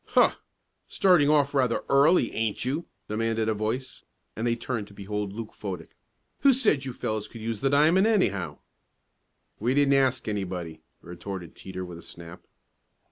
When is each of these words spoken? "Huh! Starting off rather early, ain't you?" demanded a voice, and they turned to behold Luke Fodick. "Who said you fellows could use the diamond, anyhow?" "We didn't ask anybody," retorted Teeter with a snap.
"Huh! 0.15 0.35
Starting 0.87 1.29
off 1.29 1.53
rather 1.53 1.83
early, 1.87 2.31
ain't 2.33 2.65
you?" 2.65 2.87
demanded 3.07 3.47
a 3.47 3.53
voice, 3.53 4.03
and 4.35 4.47
they 4.47 4.55
turned 4.55 4.87
to 4.87 4.95
behold 4.95 5.31
Luke 5.31 5.53
Fodick. 5.53 5.91
"Who 6.39 6.53
said 6.53 6.85
you 6.85 6.91
fellows 6.91 7.27
could 7.27 7.41
use 7.41 7.61
the 7.61 7.69
diamond, 7.69 8.07
anyhow?" 8.07 8.57
"We 9.59 9.75
didn't 9.75 9.93
ask 9.93 10.27
anybody," 10.27 10.81
retorted 11.03 11.55
Teeter 11.55 11.85
with 11.85 11.99
a 11.99 12.01
snap. 12.01 12.41